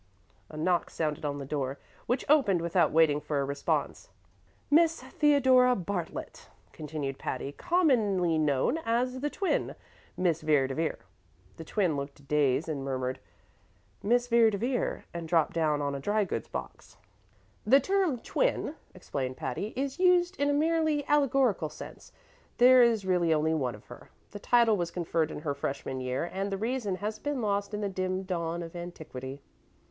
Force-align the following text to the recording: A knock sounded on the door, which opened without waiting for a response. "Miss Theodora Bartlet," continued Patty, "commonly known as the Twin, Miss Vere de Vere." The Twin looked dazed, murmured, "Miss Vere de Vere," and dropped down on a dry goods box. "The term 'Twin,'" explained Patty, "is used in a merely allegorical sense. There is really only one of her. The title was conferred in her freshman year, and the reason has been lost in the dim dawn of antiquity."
A 0.49 0.57
knock 0.57 0.89
sounded 0.89 1.25
on 1.25 1.37
the 1.37 1.45
door, 1.45 1.77
which 2.07 2.25
opened 2.27 2.59
without 2.59 2.91
waiting 2.91 3.21
for 3.21 3.39
a 3.39 3.45
response. 3.45 4.09
"Miss 4.71 5.03
Theodora 5.03 5.75
Bartlet," 5.75 6.49
continued 6.71 7.19
Patty, 7.19 7.51
"commonly 7.51 8.39
known 8.39 8.79
as 8.83 9.19
the 9.19 9.29
Twin, 9.29 9.75
Miss 10.17 10.41
Vere 10.41 10.65
de 10.65 10.73
Vere." 10.73 10.97
The 11.57 11.63
Twin 11.63 11.95
looked 11.97 12.27
dazed, 12.27 12.67
murmured, 12.67 13.19
"Miss 14.01 14.25
Vere 14.25 14.49
de 14.49 14.57
Vere," 14.57 15.05
and 15.13 15.27
dropped 15.27 15.53
down 15.53 15.83
on 15.83 15.93
a 15.93 15.99
dry 15.99 16.23
goods 16.25 16.47
box. 16.47 16.97
"The 17.63 17.79
term 17.79 18.17
'Twin,'" 18.17 18.73
explained 18.95 19.37
Patty, 19.37 19.71
"is 19.75 19.99
used 19.99 20.35
in 20.39 20.49
a 20.49 20.53
merely 20.53 21.05
allegorical 21.07 21.69
sense. 21.69 22.11
There 22.57 22.81
is 22.81 23.05
really 23.05 23.31
only 23.31 23.53
one 23.53 23.75
of 23.75 23.85
her. 23.85 24.09
The 24.31 24.39
title 24.39 24.77
was 24.77 24.89
conferred 24.89 25.29
in 25.29 25.41
her 25.41 25.53
freshman 25.53 25.99
year, 26.01 26.27
and 26.33 26.51
the 26.51 26.57
reason 26.57 26.95
has 26.95 27.19
been 27.19 27.39
lost 27.39 27.71
in 27.75 27.81
the 27.81 27.87
dim 27.89 28.23
dawn 28.23 28.63
of 28.63 28.75
antiquity." 28.75 29.41